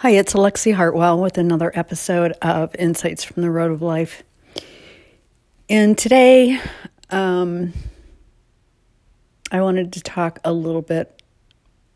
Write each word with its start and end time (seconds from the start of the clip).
Hi, 0.00 0.10
it's 0.10 0.34
Alexi 0.34 0.74
Hartwell 0.74 1.18
with 1.18 1.38
another 1.38 1.72
episode 1.74 2.32
of 2.42 2.76
Insights 2.78 3.24
from 3.24 3.40
the 3.40 3.50
Road 3.50 3.72
of 3.72 3.80
Life. 3.80 4.24
And 5.70 5.96
today, 5.96 6.60
um, 7.08 7.72
I 9.50 9.62
wanted 9.62 9.94
to 9.94 10.02
talk 10.02 10.38
a 10.44 10.52
little 10.52 10.82
bit 10.82 11.22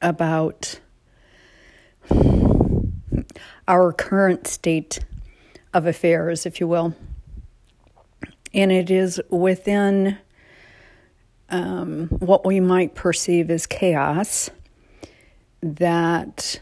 about 0.01 0.81
our 3.69 3.93
current 3.93 4.47
state 4.47 5.01
of 5.75 5.85
affairs, 5.85 6.47
if 6.47 6.59
you 6.59 6.67
will. 6.67 6.95
And 8.55 8.73
it 8.73 8.91
is 8.91 9.21
within 9.29 10.17
um, 11.51 12.09
what 12.09 12.47
we 12.47 12.61
might 12.61 12.95
perceive 12.95 13.51
as 13.51 13.67
chaos 13.67 14.49
that 15.61 16.61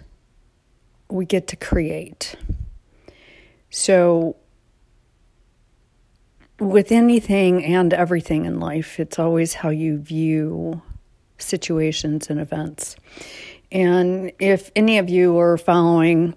we 1.10 1.24
get 1.26 1.48
to 1.48 1.56
create. 1.56 2.34
So, 3.70 4.36
with 6.58 6.90
anything 6.90 7.64
and 7.64 7.94
everything 7.94 8.44
in 8.44 8.58
life, 8.58 8.98
it's 8.98 9.18
always 9.18 9.54
how 9.54 9.68
you 9.68 9.98
view 9.98 10.82
situations 11.38 12.30
and 12.30 12.40
events. 12.40 12.96
And 13.70 14.32
if 14.38 14.70
any 14.74 14.98
of 14.98 15.08
you 15.08 15.38
are 15.38 15.56
following 15.56 16.34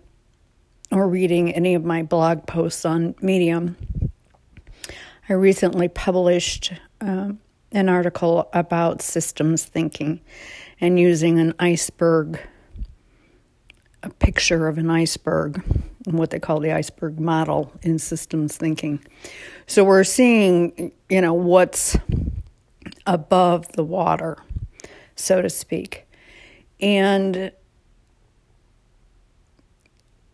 or 0.92 1.08
reading 1.08 1.52
any 1.52 1.76
of 1.76 1.86
my 1.86 2.04
blog 2.04 2.46
posts 2.46 2.86
on 2.86 3.16
Medium, 3.22 3.78
I 5.30 5.34
recently 5.34 5.88
published 5.88 6.74
um, 7.00 7.40
an 7.72 7.88
article 7.88 8.50
about 8.54 9.02
systems 9.02 9.64
thinking 9.64 10.20
and 10.82 11.00
using 11.00 11.40
an 11.40 11.54
iceberg 11.58 12.40
a 14.04 14.10
picture 14.10 14.68
of 14.68 14.78
an 14.78 14.90
iceberg, 14.90 15.64
and 16.06 16.18
what 16.18 16.32
they 16.32 16.40
call 16.40 16.60
the 16.60 16.72
iceberg 16.72 17.20
model 17.20 17.72
in 17.84 18.00
systems 18.00 18.58
thinking. 18.58 19.00
So 19.68 19.84
we're 19.84 20.04
seeing, 20.04 20.92
you 21.10 21.22
know, 21.22 21.34
what's 21.34 21.98
above 23.06 23.72
the 23.74 23.84
water, 23.84 24.38
so 25.16 25.42
to 25.42 25.50
speak. 25.50 26.08
And, 26.80 27.52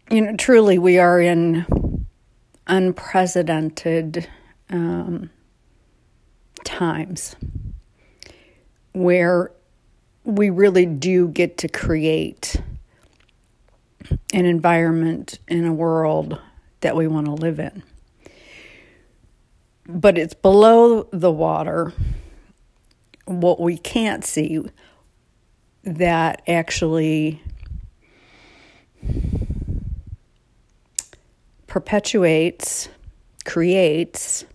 you 0.09 0.21
know, 0.21 0.35
truly 0.37 0.77
we 0.77 0.97
are 0.97 1.19
in 1.19 2.05
unprecedented 2.67 4.29
um, 4.69 5.29
times 6.63 7.35
where 8.93 9.51
we 10.23 10.49
really 10.49 10.85
do 10.85 11.27
get 11.29 11.57
to 11.57 11.67
create 11.67 12.61
an 14.33 14.45
environment 14.45 15.39
in 15.47 15.65
a 15.65 15.73
world 15.73 16.39
that 16.81 16.95
we 16.95 17.07
want 17.07 17.25
to 17.25 17.33
live 17.33 17.59
in. 17.59 17.83
But 19.87 20.17
it's 20.17 20.33
below 20.33 21.03
the 21.11 21.31
water, 21.31 21.93
what 23.25 23.59
we 23.59 23.77
can't 23.77 24.25
see, 24.25 24.63
that 25.83 26.41
actually 26.47 27.41
perpetuates, 31.67 32.89
creates, 33.45 34.45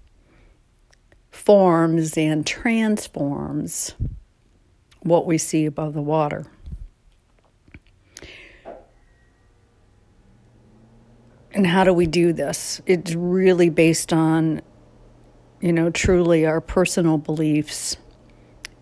forms, 1.31 2.19
and 2.19 2.47
transforms 2.47 3.95
what 5.01 5.27
we 5.27 5.39
see 5.39 5.67
above 5.67 5.95
the 5.95 6.03
water. 6.03 6.47
And 11.55 11.67
how 11.67 11.85
do 11.85 11.93
we 11.93 12.07
do 12.07 12.33
this? 12.33 12.81
It's 12.87 13.15
really 13.15 13.69
based 13.69 14.13
on, 14.13 14.63
you 15.61 15.73
know, 15.73 15.91
truly 15.91 16.47
our 16.47 16.61
personal 16.61 17.19
beliefs 17.19 17.97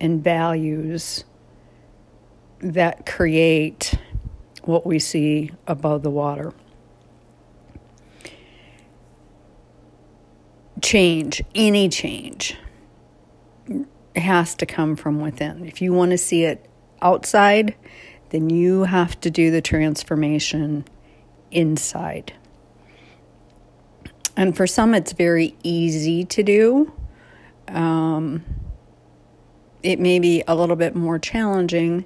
and 0.01 0.23
values 0.23 1.25
that 2.61 3.07
create 3.07 3.99
what 4.63 4.87
we 4.87 4.99
see 4.99 5.51
above 5.67 6.03
the 6.03 6.11
water. 6.11 6.53
Change, 10.81 11.43
any 11.55 11.89
change, 11.89 12.57
has 14.15 14.55
to 14.55 14.67
come 14.67 14.97
from 14.97 15.21
within. 15.21 15.67
If 15.67 15.83
you 15.83 15.93
want 15.93 16.13
to 16.13 16.19
see 16.19 16.45
it 16.45 16.71
outside, 17.03 17.75
then 18.31 18.49
you 18.49 18.85
have 18.85 19.19
to 19.21 19.31
do 19.31 19.51
the 19.51 19.61
transformation 19.61 20.85
inside. 21.51 22.33
And 24.37 24.57
for 24.57 24.67
some, 24.67 24.95
it's 24.95 25.13
very 25.13 25.55
easy 25.63 26.25
to 26.25 26.43
do. 26.43 26.93
Um, 27.69 28.45
it 29.83 29.99
may 29.99 30.19
be 30.19 30.43
a 30.47 30.55
little 30.55 30.77
bit 30.77 30.95
more 30.95 31.19
challenging 31.19 32.05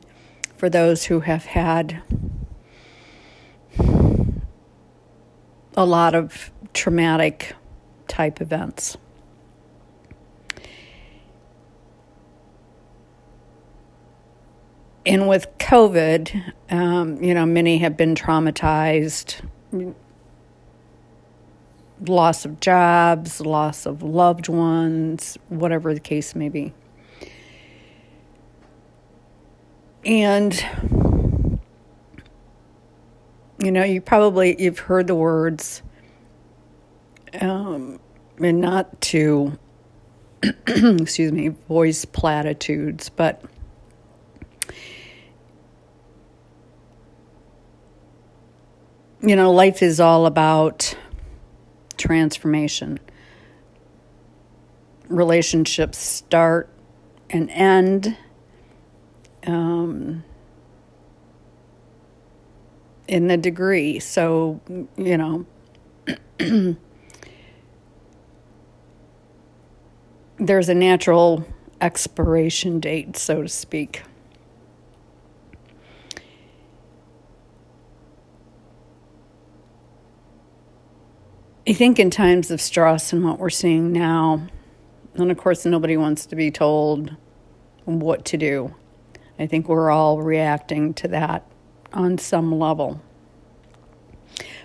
for 0.57 0.69
those 0.69 1.05
who 1.05 1.21
have 1.21 1.45
had 1.45 2.03
a 5.77 5.85
lot 5.85 6.15
of 6.15 6.51
traumatic 6.73 7.55
type 8.09 8.41
events. 8.41 8.97
And 15.07 15.29
with 15.29 15.47
COVID, 15.59 16.53
um, 16.71 17.23
you 17.23 17.35
know, 17.35 17.45
many 17.45 17.79
have 17.79 17.97
been 17.97 18.15
traumatized 18.15 19.47
loss 22.01 22.45
of 22.45 22.61
jobs, 22.61 23.41
loss 23.41 23.87
of 23.87 24.03
loved 24.03 24.49
ones, 24.49 25.39
whatever 25.49 25.95
the 25.95 26.01
case 26.01 26.35
may 26.35 26.49
be. 26.49 26.73
And 30.05 30.55
you 33.59 33.71
know, 33.71 33.85
you 33.85 34.01
probably 34.01 34.61
you've 34.63 34.79
heard 34.79 35.07
the 35.07 35.15
words 35.15 35.83
um, 37.41 37.99
and 38.39 38.61
not 38.61 39.01
to 39.01 39.59
excuse 40.67 41.33
me, 41.33 41.49
voice 41.49 42.05
platitudes, 42.05 43.09
but 43.09 43.43
you 49.23 49.37
know, 49.37 49.53
life 49.53 49.83
is 49.83 50.01
all 50.01 50.27
about 50.27 50.95
transformation. 51.97 52.99
Relationships 55.09 55.99
start 55.99 56.69
and 57.31 57.51
end. 57.51 58.17
Um, 59.47 60.25
in 63.09 63.29
the 63.29 63.37
degree. 63.37 63.99
So, 64.01 64.61
you 64.97 65.17
know, 65.19 65.47
there's 70.39 70.69
a 70.69 70.75
natural 70.75 71.47
expiration 71.81 72.81
date, 72.81 73.17
so 73.17 73.43
to 73.43 73.49
speak. 73.49 74.03
I 81.67 81.73
think 81.73 81.99
in 81.99 82.11
times 82.11 82.51
of 82.51 82.61
stress 82.61 83.11
and 83.15 83.25
what 83.25 83.39
we're 83.39 83.49
seeing 83.49 83.91
now, 83.91 84.49
and 85.15 85.31
of 85.31 85.39
course, 85.39 85.65
nobody 85.65 85.97
wants 85.97 86.27
to 86.27 86.37
be 86.37 86.51
told 86.51 87.17
what 87.87 88.27
to 88.27 88.37
do. 88.37 88.75
I 89.39 89.47
think 89.47 89.67
we're 89.67 89.91
all 89.91 90.21
reacting 90.21 90.93
to 90.95 91.09
that 91.09 91.47
on 91.95 92.19
some 92.19 92.59
level. 92.59 93.01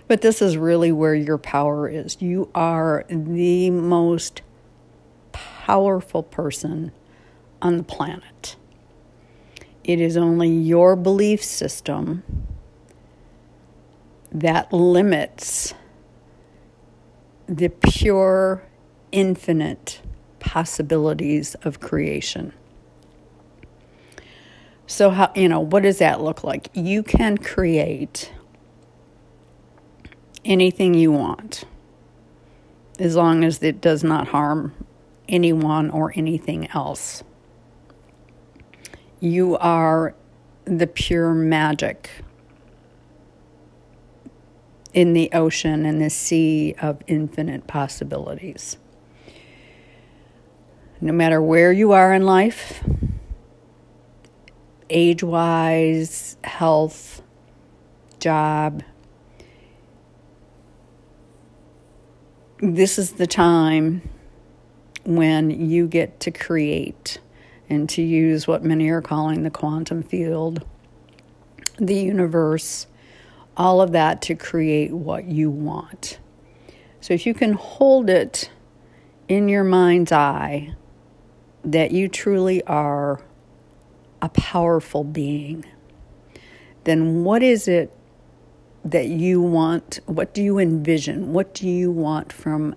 But 0.09 0.21
this 0.21 0.41
is 0.41 0.57
really 0.57 0.91
where 0.91 1.15
your 1.15 1.37
power 1.37 1.87
is. 1.87 2.21
You 2.21 2.49
are 2.53 3.05
the 3.07 3.69
most 3.69 4.41
powerful 5.31 6.23
person 6.23 6.91
on 7.61 7.77
the 7.77 7.83
planet. 7.83 8.57
It 9.85 10.01
is 10.01 10.17
only 10.17 10.49
your 10.49 10.97
belief 10.97 11.41
system 11.41 12.23
that 14.31 14.73
limits 14.73 15.73
the 17.49 17.69
pure, 17.69 18.61
infinite 19.11 20.01
possibilities 20.39 21.55
of 21.63 21.79
creation. 21.79 22.53
So, 24.85 25.09
how, 25.09 25.31
you 25.35 25.49
know, 25.49 25.59
what 25.59 25.83
does 25.83 25.97
that 25.97 26.21
look 26.21 26.43
like? 26.43 26.69
You 26.73 27.01
can 27.01 27.39
create 27.39 28.31
anything 30.45 30.93
you 30.93 31.11
want 31.11 31.63
as 32.99 33.15
long 33.15 33.43
as 33.43 33.63
it 33.63 33.81
does 33.81 34.03
not 34.03 34.27
harm 34.27 34.73
anyone 35.27 35.89
or 35.89 36.13
anything 36.15 36.69
else. 36.71 37.23
You 39.19 39.57
are 39.57 40.13
the 40.65 40.87
pure 40.87 41.33
magic 41.33 42.09
in 44.93 45.13
the 45.13 45.29
ocean 45.33 45.85
and 45.85 46.01
the 46.01 46.09
sea 46.09 46.75
of 46.81 47.01
infinite 47.07 47.67
possibilities. 47.67 48.77
No 51.01 51.13
matter 51.13 51.41
where 51.41 51.71
you 51.71 51.91
are 51.91 52.13
in 52.13 52.25
life, 52.25 52.83
age 54.89 55.23
wise, 55.23 56.37
health, 56.43 57.21
job, 58.19 58.83
this 62.61 62.99
is 62.99 63.13
the 63.13 63.27
time 63.27 64.01
when 65.05 65.49
you 65.49 65.87
get 65.87 66.19
to 66.19 66.31
create 66.31 67.19
and 67.69 67.87
to 67.89 68.01
use 68.01 68.47
what 68.47 68.63
many 68.63 68.89
are 68.89 69.01
calling 69.01 69.43
the 69.43 69.49
quantum 69.49 70.03
field, 70.03 70.65
the 71.77 71.95
universe, 71.95 72.87
all 73.59 73.81
of 73.81 73.91
that 73.91 74.21
to 74.21 74.35
create 74.35 74.91
what 74.93 75.25
you 75.25 75.51
want. 75.51 76.17
So 77.01 77.13
if 77.13 77.25
you 77.25 77.33
can 77.33 77.53
hold 77.53 78.09
it 78.09 78.49
in 79.27 79.49
your 79.49 79.65
mind's 79.65 80.13
eye 80.13 80.75
that 81.65 81.91
you 81.91 82.07
truly 82.07 82.63
are 82.63 83.21
a 84.21 84.29
powerful 84.29 85.03
being, 85.03 85.65
then 86.85 87.25
what 87.25 87.43
is 87.43 87.67
it 87.67 87.93
that 88.85 89.07
you 89.07 89.41
want? 89.41 89.99
What 90.05 90.33
do 90.33 90.41
you 90.41 90.57
envision? 90.57 91.33
What 91.33 91.53
do 91.53 91.67
you 91.67 91.91
want 91.91 92.31
from 92.31 92.75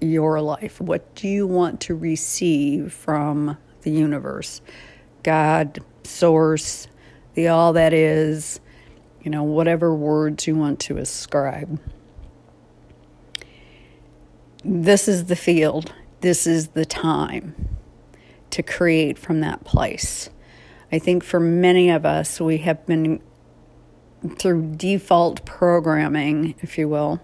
your 0.00 0.40
life? 0.40 0.80
What 0.80 1.14
do 1.14 1.28
you 1.28 1.46
want 1.46 1.78
to 1.82 1.94
receive 1.94 2.94
from 2.94 3.58
the 3.82 3.90
universe? 3.90 4.62
God, 5.22 5.78
source, 6.04 6.88
the 7.34 7.48
all 7.48 7.74
that 7.74 7.92
is, 7.92 8.60
you 9.22 9.30
know, 9.30 9.42
whatever 9.42 9.94
words 9.94 10.46
you 10.46 10.54
want 10.54 10.80
to 10.80 10.96
ascribe. 10.96 11.80
This 14.64 15.08
is 15.08 15.26
the 15.26 15.36
field, 15.36 15.92
this 16.20 16.46
is 16.46 16.68
the 16.68 16.84
time 16.84 17.76
to 18.50 18.62
create 18.62 19.18
from 19.18 19.40
that 19.40 19.64
place. 19.64 20.30
I 20.92 20.98
think 20.98 21.22
for 21.22 21.40
many 21.40 21.90
of 21.90 22.04
us, 22.04 22.40
we 22.40 22.58
have 22.58 22.84
been 22.86 23.20
through 24.38 24.74
default 24.76 25.44
programming, 25.44 26.54
if 26.60 26.76
you 26.76 26.88
will, 26.88 27.20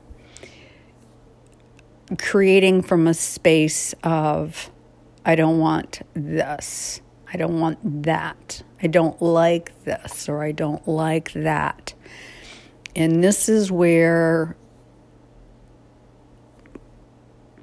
creating 2.18 2.82
from 2.82 3.06
a 3.06 3.14
space 3.14 3.94
of, 4.02 4.70
I 5.24 5.34
don't 5.34 5.58
want 5.58 6.00
this, 6.14 7.00
I 7.32 7.36
don't 7.36 7.60
want 7.60 8.04
that, 8.04 8.62
I 8.82 8.86
don't 8.86 9.20
like 9.20 9.84
this, 9.84 10.28
or 10.28 10.42
I 10.42 10.52
don't 10.52 10.86
like 10.86 11.32
that. 11.32 11.94
And 12.94 13.22
this 13.22 13.48
is 13.48 13.70
where 13.70 14.56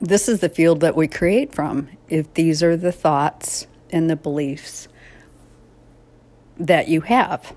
this 0.02 0.28
is 0.28 0.42
the 0.42 0.50
field 0.50 0.82
that 0.82 0.96
we 0.96 1.08
create 1.08 1.56
from. 1.56 1.90
If 2.10 2.34
these 2.34 2.62
are 2.62 2.76
the 2.76 2.92
thoughts 2.92 3.68
and 3.90 4.10
the 4.10 4.16
beliefs 4.16 4.90
that 6.58 6.88
you 6.88 7.02
have. 7.02 7.56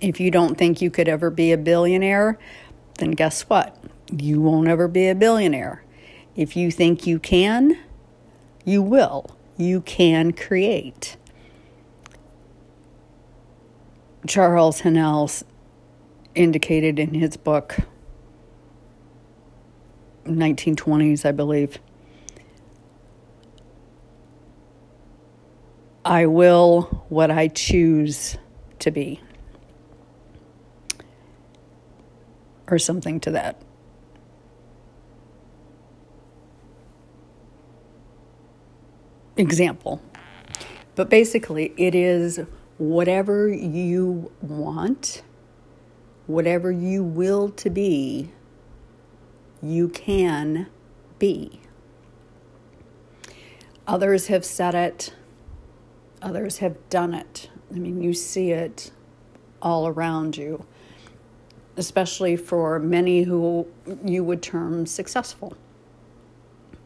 If 0.00 0.18
you 0.18 0.30
don't 0.30 0.56
think 0.56 0.80
you 0.80 0.90
could 0.90 1.08
ever 1.08 1.30
be 1.30 1.52
a 1.52 1.58
billionaire, 1.58 2.38
then 2.98 3.12
guess 3.12 3.42
what? 3.42 3.76
You 4.10 4.40
won't 4.40 4.68
ever 4.68 4.88
be 4.88 5.08
a 5.08 5.14
billionaire. 5.14 5.84
If 6.34 6.56
you 6.56 6.70
think 6.70 7.06
you 7.06 7.18
can, 7.18 7.78
you 8.64 8.82
will. 8.82 9.36
You 9.62 9.80
can 9.80 10.32
create. 10.32 11.16
Charles 14.26 14.80
Haanel 14.80 15.44
indicated 16.34 16.98
in 16.98 17.14
his 17.14 17.36
book, 17.36 17.76
1920s, 20.24 21.24
I 21.24 21.30
believe. 21.30 21.78
I 26.04 26.26
will 26.26 27.04
what 27.08 27.30
I 27.30 27.46
choose 27.46 28.36
to 28.80 28.90
be. 28.90 29.20
Or 32.66 32.80
something 32.80 33.20
to 33.20 33.30
that. 33.30 33.62
Example. 39.36 40.02
But 40.94 41.08
basically, 41.08 41.72
it 41.76 41.94
is 41.94 42.40
whatever 42.78 43.48
you 43.48 44.30
want, 44.42 45.22
whatever 46.26 46.70
you 46.70 47.02
will 47.02 47.48
to 47.50 47.70
be, 47.70 48.30
you 49.62 49.88
can 49.88 50.66
be. 51.18 51.60
Others 53.86 54.26
have 54.26 54.44
said 54.44 54.74
it, 54.74 55.14
others 56.20 56.58
have 56.58 56.76
done 56.90 57.14
it. 57.14 57.48
I 57.74 57.78
mean, 57.78 58.02
you 58.02 58.12
see 58.12 58.50
it 58.50 58.90
all 59.62 59.88
around 59.88 60.36
you, 60.36 60.66
especially 61.76 62.36
for 62.36 62.78
many 62.78 63.22
who 63.22 63.66
you 64.04 64.24
would 64.24 64.42
term 64.42 64.84
successful. 64.84 65.56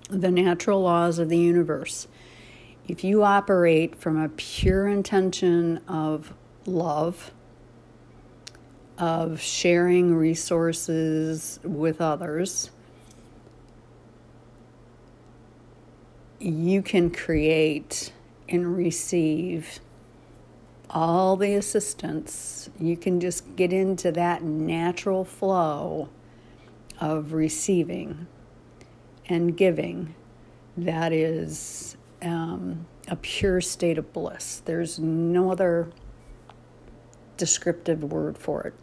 The 0.08 0.30
natural 0.30 0.82
laws 0.82 1.18
of 1.18 1.28
the 1.28 1.38
universe. 1.38 2.06
If 2.88 3.02
you 3.02 3.24
operate 3.24 3.96
from 3.96 4.16
a 4.16 4.28
pure 4.28 4.86
intention 4.86 5.80
of 5.88 6.32
love, 6.66 7.32
of 8.96 9.40
sharing 9.40 10.14
resources 10.14 11.58
with 11.64 12.00
others, 12.00 12.70
you 16.38 16.80
can 16.80 17.10
create 17.10 18.12
and 18.48 18.76
receive 18.76 19.80
all 20.88 21.36
the 21.36 21.54
assistance. 21.54 22.70
You 22.78 22.96
can 22.96 23.18
just 23.18 23.56
get 23.56 23.72
into 23.72 24.12
that 24.12 24.44
natural 24.44 25.24
flow 25.24 26.08
of 27.00 27.32
receiving 27.32 28.28
and 29.28 29.56
giving 29.56 30.14
that 30.76 31.12
is 31.12 31.96
um, 32.26 32.86
a 33.08 33.16
pure 33.16 33.60
state 33.60 33.98
of 33.98 34.12
bliss. 34.12 34.60
There's 34.64 34.98
no 34.98 35.50
other 35.50 35.90
descriptive 37.36 38.02
word 38.02 38.36
for 38.36 38.62
it. 38.62 38.74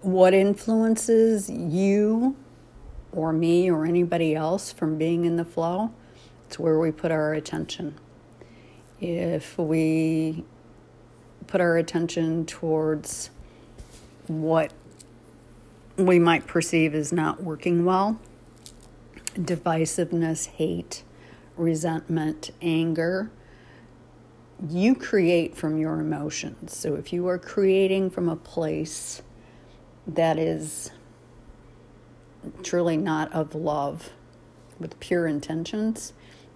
What 0.00 0.34
influences 0.34 1.50
you 1.50 2.36
or 3.12 3.32
me 3.32 3.70
or 3.70 3.84
anybody 3.84 4.34
else 4.34 4.72
from 4.72 4.96
being 4.96 5.24
in 5.24 5.36
the 5.36 5.44
flow? 5.44 5.92
It's 6.46 6.58
where 6.58 6.78
we 6.78 6.92
put 6.92 7.10
our 7.10 7.34
attention. 7.34 7.98
If 9.00 9.58
we 9.58 10.44
put 11.46 11.60
our 11.60 11.76
attention 11.76 12.46
towards 12.46 13.30
what 14.26 14.72
we 15.96 16.18
might 16.18 16.46
perceive 16.46 16.94
as 16.94 17.12
not 17.12 17.42
working 17.42 17.84
well, 17.84 18.18
divisiveness, 19.36 20.46
hate, 20.46 21.02
resentment, 21.56 22.50
anger, 22.60 23.30
you 24.68 24.94
create 24.94 25.54
from 25.54 25.78
your 25.78 26.00
emotions. 26.00 26.76
So 26.76 26.94
if 26.94 27.12
you 27.12 27.28
are 27.28 27.38
creating 27.38 28.10
from 28.10 28.28
a 28.28 28.36
place 28.36 29.22
that 30.06 30.38
is 30.38 30.90
truly 32.62 32.96
not 32.96 33.32
of 33.32 33.54
love 33.54 34.10
with 34.78 34.98
pure 35.00 35.26
intentions, 35.26 36.12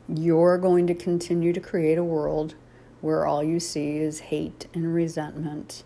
you're 0.08 0.58
going 0.58 0.86
to 0.86 0.94
continue 0.94 1.52
to 1.52 1.60
create 1.60 1.98
a 1.98 2.04
world 2.04 2.54
where 3.00 3.26
all 3.26 3.42
you 3.42 3.60
see 3.60 3.98
is 3.98 4.20
hate 4.20 4.66
and 4.74 4.94
resentment 4.94 5.84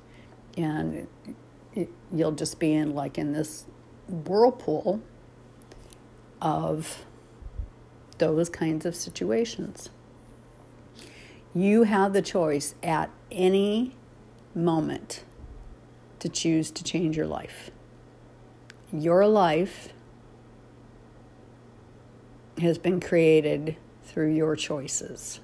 and 0.56 1.06
you'll 2.12 2.32
just 2.32 2.58
be 2.58 2.72
in 2.72 2.94
like 2.94 3.18
in 3.18 3.32
this 3.32 3.66
whirlpool 4.08 5.00
of 6.44 7.04
those 8.18 8.48
kinds 8.50 8.84
of 8.86 8.94
situations. 8.94 9.88
You 11.54 11.84
have 11.84 12.12
the 12.12 12.22
choice 12.22 12.74
at 12.82 13.10
any 13.32 13.96
moment 14.54 15.24
to 16.18 16.28
choose 16.28 16.70
to 16.72 16.84
change 16.84 17.16
your 17.16 17.26
life. 17.26 17.70
Your 18.92 19.26
life 19.26 19.88
has 22.58 22.78
been 22.78 23.00
created 23.00 23.76
through 24.04 24.32
your 24.32 24.54
choices. 24.54 25.40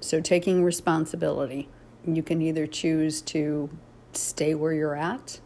So, 0.00 0.20
taking 0.20 0.64
responsibility, 0.64 1.68
you 2.04 2.22
can 2.22 2.40
either 2.40 2.66
choose 2.66 3.20
to 3.22 3.70
stay 4.12 4.54
where 4.54 4.72
you're 4.72 4.96
at, 4.96 5.40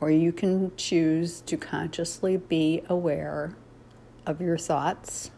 or 0.00 0.10
you 0.10 0.32
can 0.32 0.74
choose 0.76 1.40
to 1.42 1.56
consciously 1.56 2.36
be 2.36 2.82
aware 2.88 3.56
of 4.26 4.40
your 4.40 4.58
thoughts 4.58 5.30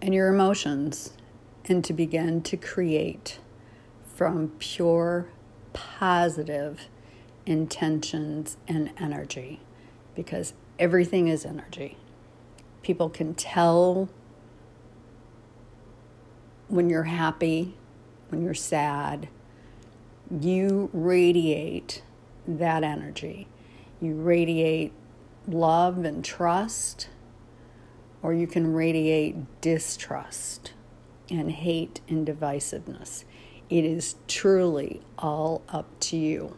and 0.00 0.14
your 0.14 0.28
emotions 0.28 1.12
and 1.66 1.84
to 1.84 1.92
begin 1.92 2.42
to 2.42 2.56
create 2.56 3.38
from 4.14 4.48
pure 4.58 5.28
positive 5.72 6.88
intentions 7.46 8.56
and 8.68 8.90
energy 8.98 9.60
because 10.14 10.52
everything 10.78 11.28
is 11.28 11.44
energy. 11.44 11.96
People 12.82 13.08
can 13.08 13.34
tell 13.34 14.08
when 16.68 16.90
you're 16.90 17.04
happy, 17.04 17.74
when 18.28 18.42
you're 18.42 18.54
sad. 18.54 19.28
You 20.30 20.90
radiate 20.92 22.02
that 22.46 22.82
energy. 22.82 23.48
You 24.00 24.14
radiate 24.14 24.92
love 25.46 26.04
and 26.04 26.24
trust, 26.24 27.08
or 28.22 28.32
you 28.32 28.46
can 28.46 28.72
radiate 28.72 29.60
distrust 29.60 30.72
and 31.30 31.50
hate 31.50 32.00
and 32.08 32.26
divisiveness. 32.26 33.24
It 33.70 33.84
is 33.84 34.16
truly 34.28 35.00
all 35.18 35.62
up 35.68 35.86
to 36.00 36.16
you. 36.16 36.56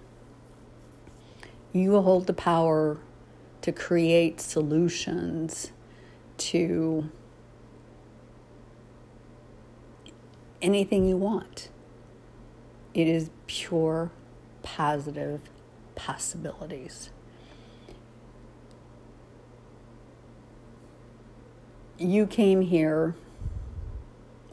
You 1.73 2.01
hold 2.01 2.27
the 2.27 2.35
power 2.35 2.99
to 3.63 3.73
create 3.73 4.41
solutions 4.41 5.71
to 6.37 7.11
anything 10.61 11.07
you 11.07 11.17
want. 11.17 11.69
It 12.95 13.07
is 13.09 13.31
pure 13.47 14.11
positive 14.63 15.41
possibilities. 15.95 17.11
You 21.99 22.27
came 22.27 22.63
here, 22.63 23.15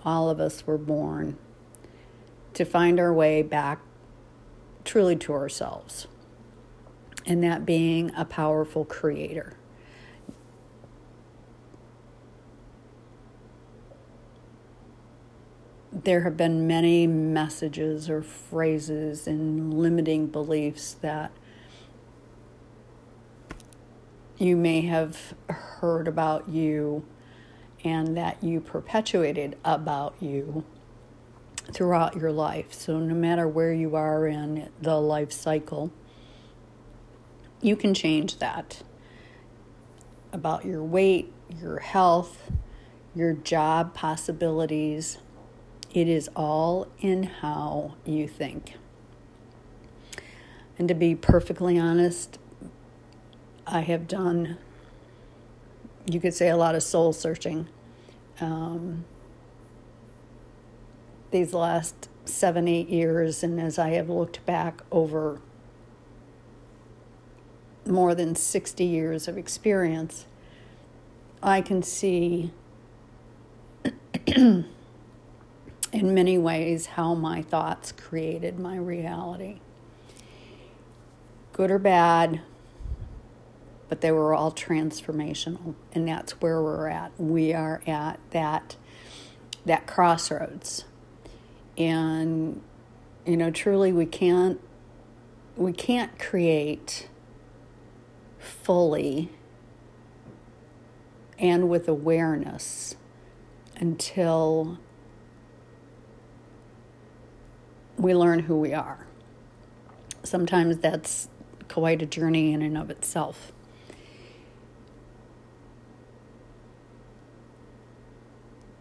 all 0.05 0.29
of 0.29 0.39
us 0.39 0.65
were 0.67 0.77
born 0.77 1.37
to 2.53 2.65
find 2.65 2.99
our 2.99 3.13
way 3.13 3.41
back 3.41 3.81
truly 4.83 5.15
to 5.15 5.33
ourselves, 5.33 6.07
and 7.25 7.43
that 7.43 7.65
being 7.65 8.11
a 8.15 8.25
powerful 8.25 8.85
creator. 8.85 9.55
There 15.93 16.21
have 16.21 16.37
been 16.37 16.67
many 16.67 17.05
messages 17.05 18.09
or 18.09 18.21
phrases 18.21 19.27
and 19.27 19.73
limiting 19.73 20.27
beliefs 20.27 20.93
that 21.01 21.31
you 24.37 24.55
may 24.55 24.81
have 24.81 25.33
heard 25.49 26.07
about 26.07 26.49
you 26.49 27.05
and 27.83 28.15
that 28.15 28.43
you 28.43 28.61
perpetuated 28.61 29.57
about 29.65 30.15
you 30.19 30.63
throughout 31.71 32.15
your 32.15 32.31
life. 32.31 32.73
So, 32.73 32.99
no 32.99 33.13
matter 33.13 33.47
where 33.47 33.73
you 33.73 33.95
are 33.95 34.25
in 34.27 34.69
the 34.81 34.99
life 34.99 35.31
cycle, 35.31 35.91
you 37.61 37.75
can 37.75 37.93
change 37.93 38.39
that 38.39 38.81
about 40.33 40.65
your 40.65 40.83
weight, 40.83 41.31
your 41.59 41.79
health, 41.79 42.51
your 43.13 43.33
job 43.33 43.93
possibilities. 43.93 45.17
It 45.93 46.07
is 46.07 46.29
all 46.35 46.87
in 46.99 47.23
how 47.23 47.95
you 48.05 48.27
think. 48.27 48.75
And 50.79 50.87
to 50.87 50.93
be 50.93 51.15
perfectly 51.15 51.77
honest, 51.77 52.39
I 53.67 53.81
have 53.81 54.07
done, 54.07 54.57
you 56.09 56.19
could 56.19 56.33
say, 56.33 56.49
a 56.49 56.57
lot 56.57 56.75
of 56.75 56.83
soul 56.83 57.11
searching. 57.13 57.67
Um, 58.39 59.05
these 61.31 61.53
last 61.53 62.09
seven, 62.25 62.67
eight 62.67 62.89
years, 62.89 63.43
and 63.43 63.59
as 63.59 63.77
I 63.77 63.89
have 63.89 64.09
looked 64.09 64.45
back 64.45 64.81
over 64.91 65.41
more 67.85 68.15
than 68.15 68.35
60 68.35 68.83
years 68.83 69.27
of 69.27 69.37
experience, 69.37 70.25
I 71.43 71.61
can 71.61 71.83
see 71.83 72.51
in 75.91 76.13
many 76.13 76.37
ways 76.37 76.85
how 76.87 77.13
my 77.13 77.41
thoughts 77.41 77.91
created 77.91 78.59
my 78.59 78.77
reality. 78.77 79.59
Good 81.53 81.69
or 81.69 81.79
bad, 81.79 82.41
but 83.89 84.01
they 84.01 84.11
were 84.11 84.33
all 84.33 84.51
transformational, 84.51 85.75
and 85.93 86.07
that's 86.07 86.39
where 86.41 86.61
we're 86.61 86.87
at. 86.87 87.11
We 87.19 87.53
are 87.53 87.81
at 87.85 88.19
that 88.31 88.75
that 89.65 89.85
crossroads 89.85 90.85
and 91.77 92.61
you 93.25 93.37
know 93.37 93.51
truly 93.51 93.91
we 93.91 94.05
can't 94.05 94.59
we 95.55 95.71
can't 95.71 96.17
create 96.17 97.07
fully 98.39 99.29
and 101.37 101.69
with 101.69 101.87
awareness 101.87 102.95
until 103.75 104.79
we 108.01 108.15
learn 108.15 108.39
who 108.39 108.57
we 108.57 108.73
are. 108.73 109.05
Sometimes 110.23 110.77
that's 110.77 111.29
quite 111.67 112.01
a 112.01 112.05
journey 112.05 112.51
in 112.51 112.61
and 112.63 112.75
of 112.75 112.89
itself. 112.89 113.51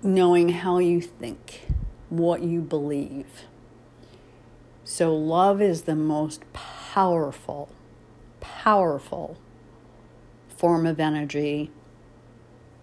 Knowing 0.02 0.48
how 0.48 0.78
you 0.78 1.02
think 1.02 1.66
what 2.08 2.42
you 2.42 2.60
believe. 2.62 3.44
So, 4.84 5.14
love 5.14 5.60
is 5.60 5.82
the 5.82 5.94
most 5.94 6.42
powerful, 6.54 7.68
powerful 8.40 9.36
form 10.48 10.86
of 10.86 10.98
energy 10.98 11.70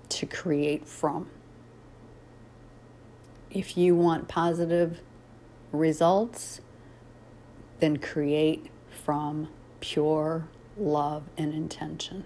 to 0.10 0.28
create 0.28 0.88
from. 0.88 1.30
If 3.50 3.76
you 3.76 3.96
want 3.96 4.28
positive 4.28 5.02
results, 5.72 6.62
then 7.80 7.98
create 7.98 8.68
from 8.90 9.50
pure 9.80 10.48
love 10.78 11.24
and 11.38 11.54
intention. 11.54 12.24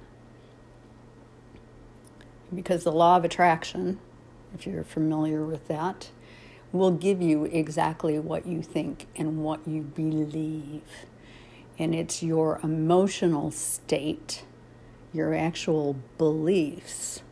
Because 2.53 2.83
the 2.83 2.91
law 2.91 3.17
of 3.17 3.23
attraction, 3.23 3.99
if 4.53 4.67
you're 4.67 4.83
familiar 4.83 5.45
with 5.45 5.67
that, 5.67 6.09
will 6.71 6.91
give 6.91 7.21
you 7.21 7.45
exactly 7.45 8.17
what 8.19 8.45
you 8.45 8.61
think 8.61 9.07
and 9.15 9.43
what 9.43 9.65
you 9.67 9.81
believe. 9.81 10.83
And 11.77 11.95
it's 11.95 12.21
your 12.21 12.59
emotional 12.63 13.51
state, 13.51 14.43
your 15.13 15.33
actual 15.33 15.97
beliefs, 16.17 17.23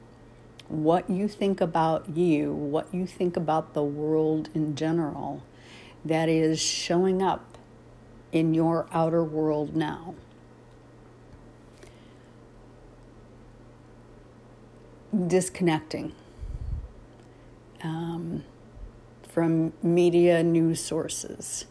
what 0.67 1.09
you 1.09 1.27
think 1.27 1.61
about 1.61 2.09
you, 2.15 2.53
what 2.53 2.93
you 2.93 3.05
think 3.05 3.37
about 3.37 3.73
the 3.73 3.83
world 3.83 4.49
in 4.53 4.75
general, 4.75 5.43
that 6.05 6.29
is 6.29 6.59
showing 6.59 7.21
up 7.21 7.57
in 8.31 8.53
your 8.53 8.87
outer 8.91 9.23
world 9.23 9.75
now. 9.75 10.15
Disconnecting. 15.27 16.13
Um, 17.83 18.43
from 19.29 19.73
media 19.81 20.43
news 20.43 20.83
sources, 20.83 21.65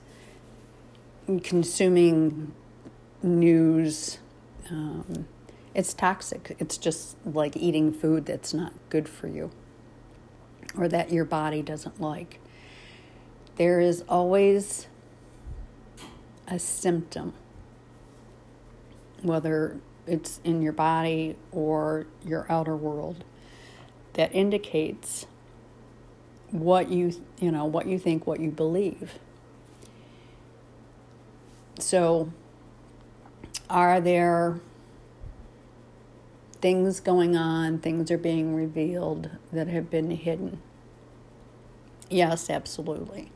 consuming 1.42 2.54
news. 3.22 4.18
Um, 4.70 5.28
it's 5.74 5.92
toxic. 5.92 6.56
It's 6.58 6.78
just 6.78 7.16
like 7.26 7.56
eating 7.56 7.92
food 7.92 8.26
that's 8.26 8.54
not 8.54 8.72
good 8.88 9.08
for 9.08 9.28
you 9.28 9.50
or 10.76 10.88
that 10.88 11.12
your 11.12 11.24
body 11.24 11.62
doesn't 11.62 12.00
like. 12.00 12.40
There 13.58 13.80
is 13.80 14.04
always 14.08 14.86
a 16.46 16.60
symptom, 16.60 17.34
whether 19.20 19.80
it's 20.06 20.40
in 20.44 20.62
your 20.62 20.72
body 20.72 21.34
or 21.50 22.06
your 22.24 22.46
outer 22.48 22.76
world, 22.76 23.24
that 24.12 24.32
indicates 24.32 25.26
what 26.52 26.88
you 26.88 27.20
you 27.40 27.50
know 27.50 27.64
what 27.64 27.86
you 27.86 27.98
think 27.98 28.28
what 28.28 28.38
you 28.38 28.52
believe. 28.52 29.18
So 31.80 32.32
are 33.68 34.00
there 34.00 34.60
things 36.60 37.00
going 37.00 37.36
on 37.36 37.80
things 37.80 38.08
are 38.12 38.18
being 38.18 38.54
revealed 38.54 39.30
that 39.52 39.66
have 39.66 39.90
been 39.90 40.12
hidden? 40.12 40.62
Yes 42.08 42.48
absolutely 42.48 43.32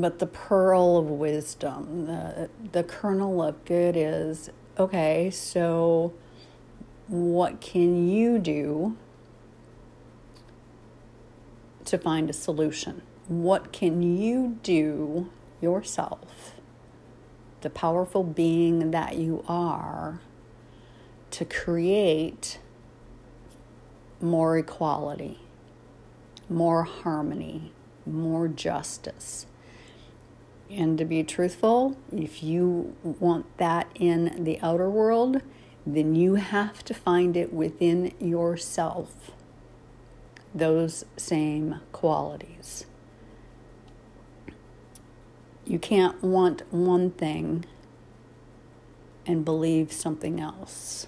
but 0.00 0.18
the 0.18 0.26
pearl 0.26 0.96
of 0.96 1.06
wisdom 1.06 2.06
the 2.06 2.50
the 2.72 2.82
kernel 2.82 3.42
of 3.42 3.64
good 3.64 3.96
is 3.96 4.50
okay 4.78 5.30
so 5.30 6.12
what 7.08 7.60
can 7.60 8.08
you 8.08 8.38
do 8.38 8.96
to 11.88 11.96
find 11.96 12.28
a 12.28 12.34
solution. 12.34 13.00
What 13.28 13.72
can 13.72 14.02
you 14.02 14.58
do 14.62 15.30
yourself, 15.60 16.54
the 17.62 17.70
powerful 17.70 18.22
being 18.22 18.90
that 18.90 19.16
you 19.16 19.42
are, 19.48 20.20
to 21.30 21.44
create 21.46 22.58
more 24.20 24.58
equality, 24.58 25.40
more 26.50 26.84
harmony, 26.84 27.72
more 28.04 28.48
justice? 28.48 29.46
And 30.70 30.98
to 30.98 31.04
be 31.04 31.22
truthful, 31.22 31.96
if 32.12 32.42
you 32.42 32.94
want 33.02 33.56
that 33.56 33.88
in 33.94 34.44
the 34.44 34.60
outer 34.60 34.90
world, 34.90 35.40
then 35.86 36.14
you 36.14 36.34
have 36.34 36.84
to 36.84 36.94
find 36.94 37.36
it 37.36 37.52
within 37.52 38.12
yourself, 38.20 39.30
those 40.54 41.04
same 41.16 41.80
qualities. 41.92 42.84
You 45.64 45.78
can't 45.78 46.22
want 46.22 46.62
one 46.70 47.10
thing 47.12 47.64
and 49.26 49.44
believe 49.44 49.92
something 49.92 50.40
else. 50.40 51.06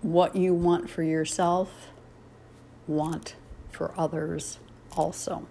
What 0.00 0.36
you 0.36 0.54
want 0.54 0.88
for 0.88 1.02
yourself, 1.02 1.88
want 2.86 3.34
for 3.70 3.92
others 3.98 4.58
also. 4.92 5.46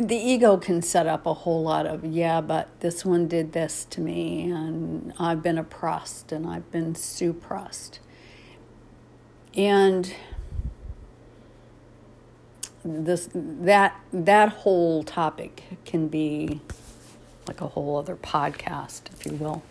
The 0.00 0.16
ego 0.16 0.56
can 0.56 0.82
set 0.82 1.06
up 1.06 1.26
a 1.26 1.32
whole 1.32 1.62
lot 1.62 1.86
of 1.86 2.04
yeah 2.04 2.40
but 2.40 2.68
this 2.80 3.04
one 3.04 3.26
did 3.26 3.52
this 3.52 3.86
to 3.86 4.00
me 4.00 4.50
and 4.50 5.12
i've 5.18 5.42
been 5.42 5.56
oppressed 5.58 6.32
and 6.32 6.46
i've 6.46 6.70
been 6.70 6.94
suppressed. 6.94 8.00
And 9.54 10.12
this 12.84 13.28
that 13.32 13.98
that 14.12 14.50
whole 14.50 15.02
topic 15.02 15.64
can 15.84 16.08
be 16.08 16.60
like 17.48 17.60
a 17.60 17.68
whole 17.68 17.96
other 17.96 18.16
podcast 18.16 19.12
if 19.12 19.24
you 19.24 19.32
will. 19.32 19.62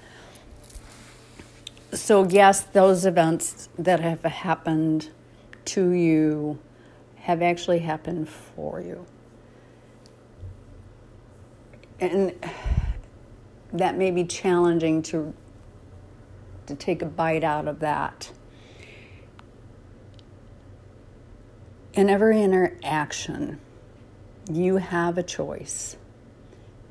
So 1.93 2.27
yes 2.27 2.61
those 2.61 3.05
events 3.05 3.69
that 3.77 3.99
have 3.99 4.23
happened 4.23 5.11
to 5.65 5.91
you 5.91 6.57
have 7.17 7.41
actually 7.41 7.79
happened 7.79 8.27
for 8.27 8.81
you 8.81 9.05
and 11.99 12.33
that 13.73 13.97
may 13.97 14.11
be 14.11 14.23
challenging 14.23 15.01
to 15.03 15.33
to 16.67 16.75
take 16.75 17.01
a 17.01 17.05
bite 17.05 17.43
out 17.43 17.67
of 17.67 17.79
that. 17.79 18.31
In 21.93 22.09
every 22.09 22.41
interaction, 22.41 23.59
you 24.51 24.77
have 24.77 25.17
a 25.17 25.23
choice 25.23 25.95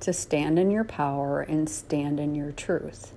to 0.01 0.13
stand 0.13 0.59
in 0.59 0.71
your 0.71 0.85
power 0.85 1.41
and 1.41 1.69
stand 1.69 2.21
in 2.21 2.35
your 2.35 2.53
truth, 2.53 3.13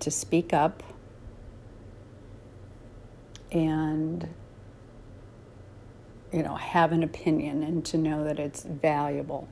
to 0.00 0.10
speak 0.10 0.52
up 0.52 0.82
and 3.52 4.28
you 6.32 6.42
know 6.42 6.54
have 6.54 6.92
an 6.92 7.02
opinion 7.02 7.62
and 7.62 7.84
to 7.84 7.98
know 7.98 8.24
that 8.24 8.38
it's 8.38 8.62
valuable 8.62 9.46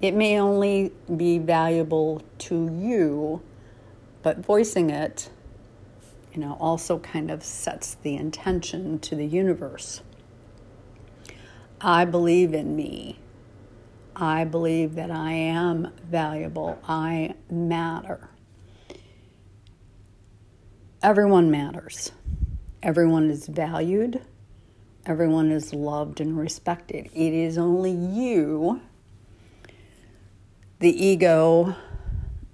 it 0.00 0.14
may 0.14 0.38
only 0.40 0.92
be 1.16 1.38
valuable 1.38 2.22
to 2.38 2.70
you, 2.72 3.42
but 4.22 4.38
voicing 4.38 4.90
it, 4.90 5.30
you 6.32 6.40
know, 6.40 6.56
also 6.60 6.98
kind 6.98 7.30
of 7.30 7.42
sets 7.42 7.96
the 8.02 8.14
intention 8.14 8.98
to 9.00 9.16
the 9.16 9.26
universe. 9.26 10.02
I 11.80 12.04
believe 12.04 12.54
in 12.54 12.76
me. 12.76 13.18
I 14.14 14.44
believe 14.44 14.94
that 14.96 15.10
I 15.10 15.32
am 15.32 15.92
valuable. 16.04 16.78
I 16.86 17.34
matter. 17.50 18.28
Everyone 21.02 21.50
matters. 21.50 22.12
Everyone 22.82 23.30
is 23.30 23.46
valued. 23.46 24.20
Everyone 25.06 25.50
is 25.50 25.72
loved 25.72 26.20
and 26.20 26.36
respected. 26.36 27.06
It 27.14 27.32
is 27.32 27.56
only 27.58 27.92
you 27.92 28.80
the 30.80 31.04
ego, 31.04 31.74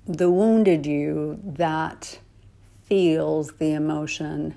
the 0.06 0.30
wounded 0.30 0.86
you 0.86 1.38
that 1.44 2.18
feels 2.84 3.52
the 3.58 3.72
emotion 3.72 4.54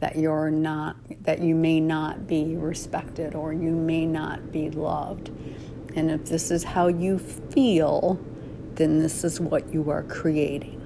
that 0.00 0.16
you're 0.16 0.50
not 0.50 0.96
that 1.22 1.40
you 1.40 1.54
may 1.54 1.80
not 1.80 2.26
be 2.26 2.56
respected 2.56 3.34
or 3.34 3.52
you 3.52 3.70
may 3.70 4.06
not 4.06 4.50
be 4.50 4.70
loved. 4.70 5.30
And 5.94 6.10
if 6.10 6.24
this 6.26 6.50
is 6.50 6.64
how 6.64 6.88
you 6.88 7.18
feel, 7.18 8.18
then 8.74 8.98
this 8.98 9.22
is 9.22 9.38
what 9.38 9.72
you 9.72 9.90
are 9.90 10.02
creating. 10.02 10.80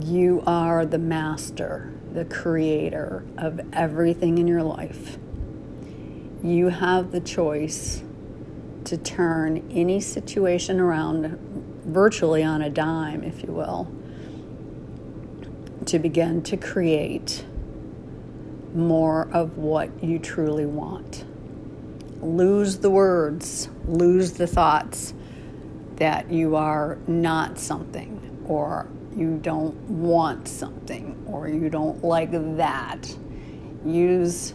You 0.00 0.42
are 0.46 0.86
the 0.86 0.98
master, 0.98 1.92
the 2.12 2.24
creator 2.24 3.24
of 3.36 3.60
everything 3.72 4.38
in 4.38 4.46
your 4.46 4.62
life 4.62 5.18
you 6.42 6.68
have 6.68 7.12
the 7.12 7.20
choice 7.20 8.02
to 8.84 8.96
turn 8.96 9.68
any 9.70 10.00
situation 10.00 10.80
around 10.80 11.38
virtually 11.84 12.42
on 12.42 12.62
a 12.62 12.70
dime, 12.70 13.22
if 13.22 13.42
you 13.42 13.52
will, 13.52 13.92
to 15.86 15.98
begin 15.98 16.42
to 16.42 16.56
create 16.56 17.44
more 18.74 19.28
of 19.32 19.58
what 19.58 20.02
you 20.02 20.18
truly 20.18 20.66
want. 20.66 21.24
Lose 22.22 22.78
the 22.78 22.90
words, 22.90 23.68
lose 23.86 24.32
the 24.32 24.46
thoughts 24.46 25.14
that 25.96 26.30
you 26.30 26.56
are 26.56 26.98
not 27.06 27.58
something 27.58 28.44
or 28.46 28.88
you 29.14 29.38
don't 29.38 29.74
want 29.88 30.48
something 30.48 31.22
or 31.26 31.48
you 31.48 31.68
don't 31.68 32.02
like 32.04 32.30
that. 32.56 33.14
Use 33.84 34.54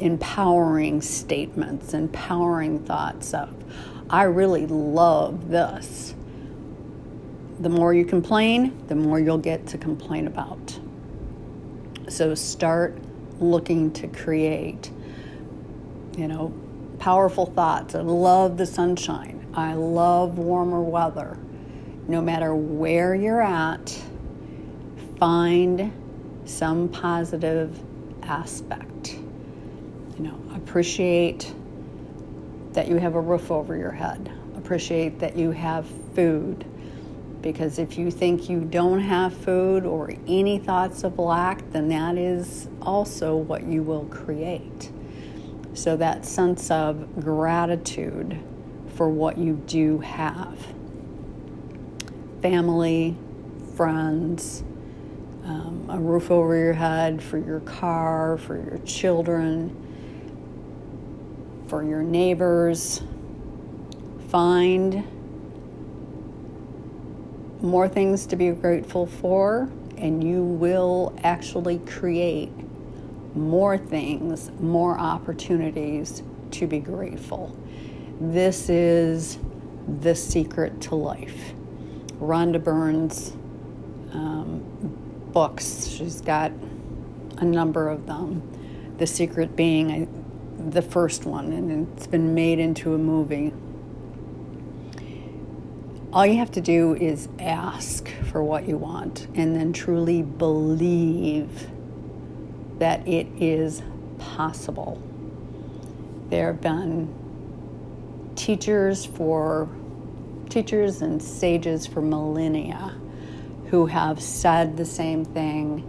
empowering 0.00 1.02
statements, 1.02 1.94
empowering 1.94 2.80
thoughts 2.80 3.34
of, 3.34 3.54
I 4.08 4.24
really 4.24 4.66
love 4.66 5.48
this. 5.50 6.14
The 7.60 7.68
more 7.68 7.92
you 7.92 8.04
complain, 8.04 8.86
the 8.88 8.94
more 8.94 9.20
you'll 9.20 9.38
get 9.38 9.66
to 9.68 9.78
complain 9.78 10.26
about. 10.26 10.78
So 12.08 12.34
start 12.34 12.98
looking 13.38 13.92
to 13.92 14.08
create, 14.08 14.90
you 16.16 16.26
know, 16.26 16.52
powerful 16.98 17.46
thoughts. 17.46 17.94
I 17.94 18.00
love 18.00 18.56
the 18.56 18.66
sunshine. 18.66 19.46
I 19.54 19.74
love 19.74 20.38
warmer 20.38 20.80
weather. 20.80 21.38
No 22.08 22.20
matter 22.20 22.54
where 22.54 23.14
you're 23.14 23.42
at, 23.42 24.02
find 25.18 25.92
some 26.46 26.88
positive 26.88 27.78
aspect 28.22 28.89
appreciate 30.64 31.52
that 32.72 32.86
you 32.86 32.96
have 32.96 33.14
a 33.14 33.20
roof 33.20 33.50
over 33.50 33.76
your 33.76 33.90
head, 33.90 34.32
appreciate 34.56 35.18
that 35.18 35.36
you 35.36 35.50
have 35.50 35.86
food. 36.14 36.64
Because 37.40 37.78
if 37.78 37.96
you 37.96 38.10
think 38.10 38.50
you 38.50 38.60
don't 38.60 39.00
have 39.00 39.34
food 39.34 39.86
or 39.86 40.12
any 40.26 40.58
thoughts 40.58 41.04
of 41.04 41.18
lack, 41.18 41.68
then 41.72 41.88
that 41.88 42.18
is 42.18 42.68
also 42.82 43.34
what 43.34 43.64
you 43.64 43.82
will 43.82 44.04
create. 44.04 44.92
So, 45.72 45.96
that 45.96 46.26
sense 46.26 46.70
of 46.70 47.20
gratitude 47.20 48.38
for 48.94 49.08
what 49.08 49.38
you 49.38 49.54
do 49.66 50.00
have 50.00 50.58
family, 52.42 53.16
friends, 53.76 54.62
um, 55.44 55.86
a 55.88 55.98
roof 55.98 56.30
over 56.30 56.56
your 56.56 56.72
head 56.72 57.22
for 57.22 57.38
your 57.38 57.60
car, 57.60 58.36
for 58.38 58.56
your 58.56 58.78
children 58.84 59.89
for 61.70 61.84
your 61.84 62.02
neighbors. 62.02 63.00
Find 64.28 65.06
more 67.62 67.88
things 67.88 68.26
to 68.26 68.36
be 68.36 68.50
grateful 68.50 69.06
for, 69.06 69.70
and 69.96 70.22
you 70.24 70.42
will 70.42 71.16
actually 71.22 71.78
create 71.78 72.50
more 73.36 73.78
things, 73.78 74.50
more 74.58 74.98
opportunities 74.98 76.24
to 76.50 76.66
be 76.66 76.80
grateful. 76.80 77.56
This 78.20 78.68
is 78.68 79.38
the 80.00 80.16
secret 80.16 80.80
to 80.82 80.96
life. 80.96 81.52
Rhonda 82.20 82.62
Byrne's 82.62 83.30
um, 84.12 84.60
books, 85.32 85.86
she's 85.86 86.20
got 86.20 86.50
a 87.38 87.44
number 87.44 87.88
of 87.88 88.06
them. 88.06 88.42
The 88.98 89.06
secret 89.06 89.54
being, 89.54 90.19
the 90.68 90.82
first 90.82 91.24
one, 91.24 91.52
and 91.52 91.88
it's 91.96 92.06
been 92.06 92.34
made 92.34 92.58
into 92.58 92.94
a 92.94 92.98
movie. 92.98 93.52
all 96.12 96.26
you 96.26 96.38
have 96.38 96.50
to 96.50 96.60
do 96.60 96.94
is 96.96 97.28
ask 97.38 98.08
for 98.30 98.42
what 98.42 98.66
you 98.66 98.76
want 98.76 99.28
and 99.34 99.54
then 99.54 99.72
truly 99.72 100.22
believe 100.22 101.68
that 102.78 103.06
it 103.06 103.28
is 103.38 103.82
possible. 104.18 105.00
There 106.30 106.48
have 106.48 106.60
been 106.60 107.14
teachers 108.34 109.04
for 109.04 109.68
teachers 110.48 111.00
and 111.00 111.22
sages 111.22 111.86
for 111.86 112.00
millennia 112.00 112.96
who 113.66 113.86
have 113.86 114.20
said 114.20 114.76
the 114.76 114.86
same 114.86 115.24
thing 115.24 115.86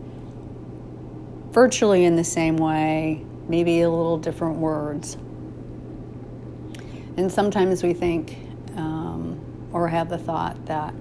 virtually 1.51 2.05
in 2.05 2.15
the 2.15 2.23
same 2.23 2.57
way, 2.57 3.25
maybe 3.51 3.81
a 3.81 3.89
little 3.89 4.17
different 4.17 4.57
words. 4.57 5.15
And 7.17 7.29
sometimes 7.29 7.83
we 7.83 7.93
think 7.93 8.37
um, 8.77 9.39
or 9.73 9.89
have 9.89 10.07
the 10.07 10.17
thought 10.17 10.65
that, 10.67 10.93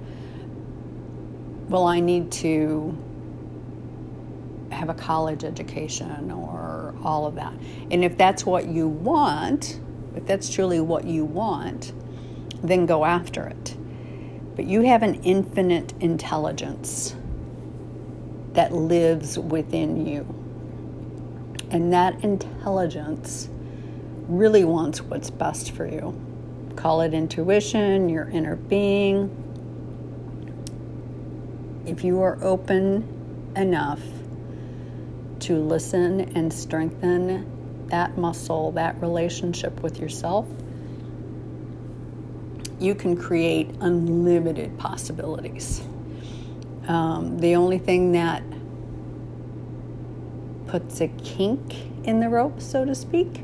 well, 1.69 1.87
I 1.87 2.01
need 2.01 2.33
to 2.33 2.99
have 4.73 4.89
a 4.89 4.95
college 4.95 5.45
education 5.45 6.33
or 6.33 6.93
all 7.05 7.25
of 7.25 7.37
that. 7.37 7.53
And 7.93 8.05
if 8.05 8.19
that's 8.19 8.45
what 8.45 8.67
you 8.67 8.89
want, 8.89 9.79
if 10.17 10.27
that's 10.27 10.51
truly 10.51 10.81
what 10.81 11.05
you 11.05 11.25
want, 11.25 11.93
then 12.65 12.85
go 12.85 13.05
after 13.05 13.47
it. 13.47 13.77
But 14.57 14.65
you 14.65 14.83
have 14.83 15.05
an 15.05 15.23
infinite 15.23 15.95
intelligence 16.01 17.15
that 18.55 18.73
lives 18.73 19.39
within 19.39 20.05
you. 20.05 20.27
And 21.71 21.93
that 21.93 22.25
intelligence 22.25 23.49
really 24.29 24.65
wants 24.65 25.01
what's 25.03 25.31
best 25.31 25.73
for 25.73 25.87
you. 25.87 26.15
Call 26.77 27.01
it 27.01 27.15
intuition, 27.15 28.09
your 28.09 28.29
inner 28.31 28.57
being. 28.57 29.37
If 31.87 32.05
you 32.05 32.23
are 32.23 32.39
open 32.43 33.53
enough 33.57 34.01
to 35.41 35.57
listen 35.57 36.21
and 36.37 36.53
strengthen 36.53 37.87
that 37.89 38.17
muscle, 38.17 38.73
that 38.73 39.01
relationship 39.01 39.83
with 39.83 39.99
yourself, 39.99 40.47
you 42.79 42.95
can 42.95 43.17
create 43.17 43.69
unlimited 43.81 44.79
possibilities. 44.79 45.83
Um, 46.89 47.39
the 47.39 47.57
only 47.57 47.79
thing 47.79 48.13
that 48.13 48.43
puts 50.71 51.01
a 51.01 51.09
kink 51.09 51.75
in 52.05 52.21
the 52.21 52.29
rope, 52.29 52.61
so 52.61 52.85
to 52.85 52.95
speak, 52.95 53.43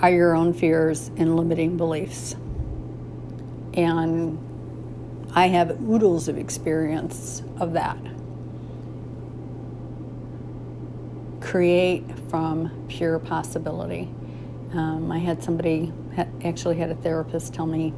are 0.00 0.10
your 0.10 0.34
own 0.34 0.52
fears 0.52 1.12
and 1.16 1.36
limiting 1.36 1.76
beliefs. 1.76 2.34
And 3.74 4.38
I 5.34 5.46
have 5.46 5.80
oodles 5.88 6.26
of 6.26 6.36
experience 6.36 7.42
of 7.60 7.74
that. 7.74 7.96
Create 11.40 12.04
from 12.28 12.86
pure 12.88 13.20
possibility. 13.20 14.10
Um, 14.72 15.12
I 15.12 15.18
had 15.18 15.44
somebody, 15.44 15.92
actually 16.42 16.76
had 16.76 16.90
a 16.90 16.96
therapist 16.96 17.54
tell 17.54 17.66
me 17.66 17.92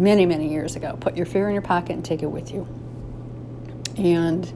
many, 0.00 0.26
many 0.26 0.50
years 0.50 0.74
ago 0.74 0.96
put 1.00 1.16
your 1.16 1.26
fear 1.26 1.46
in 1.46 1.54
your 1.54 1.62
pocket 1.62 1.92
and 1.92 2.04
take 2.04 2.24
it 2.24 2.30
with 2.30 2.52
you. 2.52 2.66
And 3.96 4.50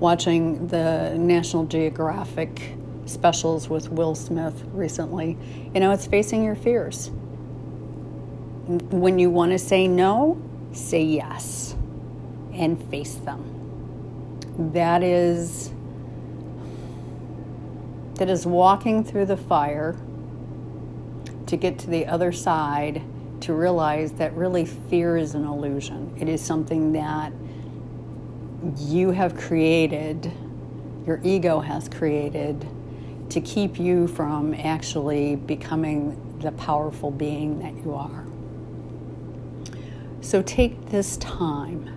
watching 0.00 0.68
the 0.68 1.14
National 1.16 1.64
Geographic 1.66 2.74
specials 3.06 3.68
with 3.68 3.90
Will 3.90 4.14
Smith 4.14 4.62
recently, 4.72 5.36
you 5.74 5.80
know, 5.80 5.90
it's 5.92 6.06
facing 6.06 6.44
your 6.44 6.56
fears. 6.56 7.10
When 8.66 9.18
you 9.18 9.30
want 9.30 9.52
to 9.52 9.58
say 9.58 9.88
no, 9.88 10.40
say 10.72 11.02
yes 11.02 11.74
and 12.52 12.82
face 12.90 13.14
them. 13.14 14.72
That 14.72 15.02
is 15.02 15.72
that 18.14 18.28
is 18.28 18.46
walking 18.46 19.02
through 19.02 19.24
the 19.24 19.36
fire 19.36 19.96
to 21.46 21.56
get 21.56 21.78
to 21.78 21.88
the 21.88 22.06
other 22.06 22.32
side 22.32 23.02
to 23.40 23.54
realize 23.54 24.12
that 24.12 24.34
really 24.34 24.66
fear 24.66 25.16
is 25.16 25.34
an 25.34 25.44
illusion. 25.44 26.14
It 26.20 26.28
is 26.28 26.42
something 26.42 26.92
that 26.92 27.32
you 28.76 29.10
have 29.10 29.36
created, 29.36 30.32
your 31.06 31.20
ego 31.22 31.60
has 31.60 31.88
created 31.88 32.66
to 33.30 33.40
keep 33.40 33.78
you 33.78 34.06
from 34.08 34.54
actually 34.54 35.36
becoming 35.36 36.38
the 36.40 36.52
powerful 36.52 37.10
being 37.10 37.58
that 37.60 37.74
you 37.84 37.94
are. 37.94 38.26
So 40.20 40.42
take 40.42 40.86
this 40.86 41.16
time, 41.16 41.88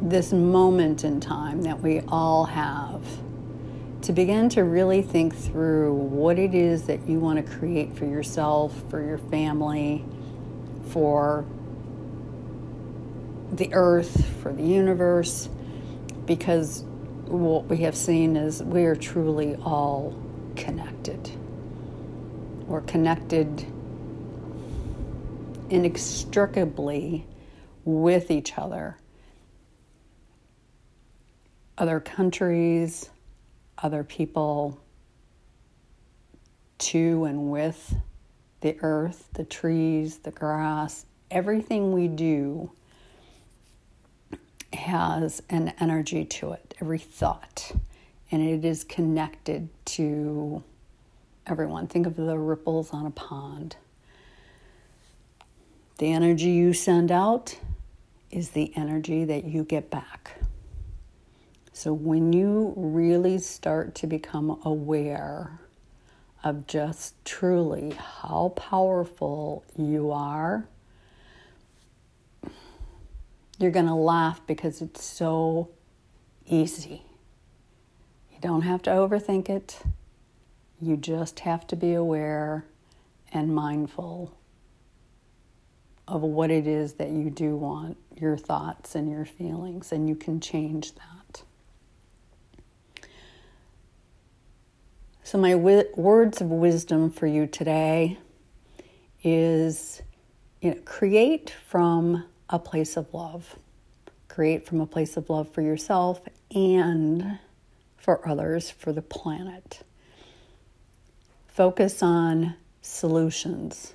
this 0.00 0.32
moment 0.32 1.04
in 1.04 1.20
time 1.20 1.62
that 1.62 1.80
we 1.80 2.00
all 2.08 2.44
have, 2.46 3.02
to 4.02 4.12
begin 4.12 4.48
to 4.50 4.62
really 4.62 5.02
think 5.02 5.34
through 5.34 5.92
what 5.92 6.38
it 6.38 6.54
is 6.54 6.84
that 6.84 7.06
you 7.08 7.18
want 7.18 7.44
to 7.44 7.52
create 7.58 7.96
for 7.96 8.06
yourself, 8.06 8.82
for 8.88 9.02
your 9.04 9.18
family, 9.18 10.04
for 10.90 11.44
the 13.52 13.70
earth, 13.72 14.26
for 14.42 14.52
the 14.52 14.62
universe, 14.62 15.48
because 16.26 16.84
what 17.26 17.66
we 17.66 17.78
have 17.78 17.96
seen 17.96 18.36
is 18.36 18.62
we 18.62 18.84
are 18.84 18.96
truly 18.96 19.56
all 19.56 20.14
connected. 20.56 21.30
We're 22.66 22.82
connected 22.82 23.66
inextricably 25.70 27.26
with 27.84 28.30
each 28.30 28.58
other. 28.58 28.96
Other 31.76 32.00
countries, 32.00 33.10
other 33.78 34.04
people, 34.04 34.80
to 36.78 37.24
and 37.24 37.50
with 37.50 37.94
the 38.60 38.76
earth, 38.80 39.28
the 39.34 39.44
trees, 39.44 40.18
the 40.18 40.30
grass, 40.30 41.06
everything 41.30 41.92
we 41.92 42.08
do 42.08 42.70
has 44.78 45.42
an 45.50 45.74
energy 45.80 46.24
to 46.24 46.52
it, 46.52 46.74
every 46.80 46.98
thought, 46.98 47.72
and 48.30 48.42
it 48.42 48.64
is 48.64 48.84
connected 48.84 49.68
to 49.84 50.62
everyone. 51.46 51.86
Think 51.86 52.06
of 52.06 52.16
the 52.16 52.38
ripples 52.38 52.92
on 52.92 53.06
a 53.06 53.10
pond. 53.10 53.76
The 55.98 56.12
energy 56.12 56.50
you 56.50 56.72
send 56.72 57.10
out 57.10 57.58
is 58.30 58.50
the 58.50 58.72
energy 58.76 59.24
that 59.24 59.44
you 59.44 59.64
get 59.64 59.90
back. 59.90 60.38
So 61.72 61.92
when 61.92 62.32
you 62.32 62.72
really 62.76 63.38
start 63.38 63.94
to 63.96 64.06
become 64.06 64.60
aware 64.64 65.60
of 66.44 66.66
just 66.66 67.14
truly 67.24 67.90
how 68.22 68.52
powerful 68.56 69.64
you 69.76 70.10
are 70.10 70.68
you're 73.58 73.70
going 73.70 73.86
to 73.86 73.94
laugh 73.94 74.40
because 74.46 74.80
it's 74.80 75.04
so 75.04 75.70
easy. 76.46 77.02
You 78.32 78.38
don't 78.40 78.62
have 78.62 78.82
to 78.82 78.90
overthink 78.90 79.48
it. 79.48 79.80
You 80.80 80.96
just 80.96 81.40
have 81.40 81.66
to 81.68 81.76
be 81.76 81.94
aware 81.94 82.64
and 83.32 83.54
mindful 83.54 84.36
of 86.06 86.22
what 86.22 86.50
it 86.50 86.66
is 86.66 86.94
that 86.94 87.10
you 87.10 87.30
do 87.30 87.56
want, 87.56 87.96
your 88.16 88.36
thoughts 88.36 88.94
and 88.94 89.10
your 89.10 89.24
feelings, 89.24 89.92
and 89.92 90.08
you 90.08 90.14
can 90.14 90.40
change 90.40 90.92
that. 90.94 91.42
So, 95.22 95.36
my 95.36 95.50
wi- 95.50 95.84
words 95.94 96.40
of 96.40 96.48
wisdom 96.48 97.10
for 97.10 97.26
you 97.26 97.46
today 97.46 98.18
is 99.22 100.00
you 100.62 100.70
know, 100.70 100.80
create 100.86 101.54
from 101.66 102.24
a 102.48 102.58
place 102.58 102.96
of 102.96 103.12
love. 103.12 103.56
Create 104.28 104.66
from 104.66 104.80
a 104.80 104.86
place 104.86 105.16
of 105.16 105.30
love 105.30 105.50
for 105.52 105.62
yourself 105.62 106.20
and 106.54 107.38
for 107.96 108.26
others, 108.28 108.70
for 108.70 108.92
the 108.92 109.02
planet. 109.02 109.82
Focus 111.46 112.02
on 112.02 112.54
solutions 112.82 113.94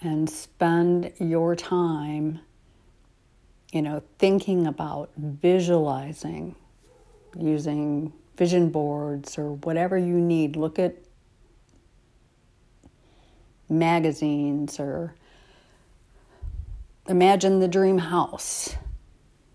and 0.00 0.30
spend 0.30 1.12
your 1.18 1.56
time, 1.56 2.40
you 3.72 3.82
know, 3.82 4.02
thinking 4.18 4.66
about 4.66 5.10
visualizing 5.16 6.54
using 7.38 8.12
vision 8.36 8.70
boards 8.70 9.38
or 9.38 9.52
whatever 9.52 9.98
you 9.98 10.14
need. 10.14 10.56
Look 10.56 10.78
at 10.78 10.96
magazines 13.68 14.78
or 14.78 15.14
imagine 17.08 17.60
the 17.60 17.68
dream 17.68 17.98
house 17.98 18.74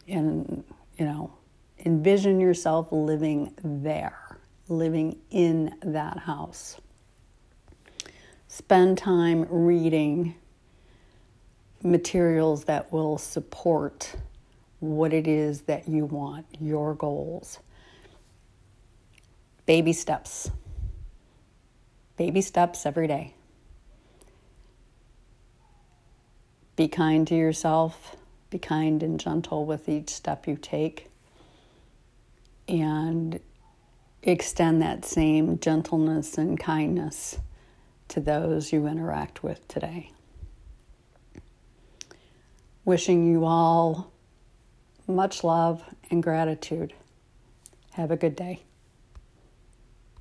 and, 0.08 0.64
you 0.98 1.06
know, 1.06 1.34
envision 1.86 2.40
yourself 2.40 2.88
living 2.92 3.54
there, 3.64 4.38
living 4.68 5.18
in 5.30 5.76
that 5.84 6.20
house. 6.20 6.80
Spend 8.48 8.98
time 8.98 9.46
reading 9.50 10.36
materials 11.84 12.66
that 12.66 12.92
will 12.92 13.18
support 13.18 14.16
what 14.80 15.14
it 15.14 15.28
is 15.28 15.62
that 15.62 15.88
you 15.88 16.06
want, 16.06 16.46
your 16.60 16.94
goals. 16.96 17.60
Baby 19.66 19.94
steps. 19.94 20.52
Baby 22.18 22.42
steps 22.42 22.86
every 22.86 23.08
day. 23.08 23.34
Be 26.76 26.88
kind 26.88 27.28
to 27.28 27.36
yourself. 27.36 28.16
Be 28.50 28.60
kind 28.60 29.02
and 29.04 29.20
gentle 29.20 29.66
with 29.66 29.88
each 29.88 30.10
step 30.10 30.48
you 30.48 30.58
take. 30.58 31.10
And 32.68 33.40
extend 34.24 34.82
that 34.82 35.06
same 35.06 35.60
gentleness 35.60 36.38
and 36.38 36.60
kindness 36.60 37.40
to 38.10 38.20
those 38.20 38.72
you 38.72 38.88
interact 38.88 39.44
with 39.44 39.68
today. 39.68 40.12
Wishing 42.84 43.32
you 43.32 43.46
all 43.46 44.12
much 45.08 45.44
love 45.44 45.84
and 46.10 46.22
gratitude. 46.22 46.94
Have 47.94 48.12
a 48.12 48.18
good 48.18 48.36
day. 48.36 48.64